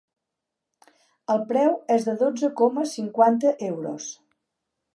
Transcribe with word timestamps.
El 1.33 1.43
preu 1.51 1.75
és 1.97 2.09
de 2.09 2.15
dotze 2.23 2.51
coma 2.63 2.87
cinquanta 2.93 3.55
euros. 3.69 4.09